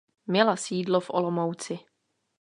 [0.27, 1.79] Měla sídlo v Olomouci.